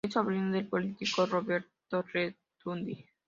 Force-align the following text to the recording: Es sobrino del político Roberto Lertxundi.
Es 0.03 0.13
sobrino 0.13 0.51
del 0.51 0.67
político 0.67 1.27
Roberto 1.27 2.03
Lertxundi. 2.11 3.05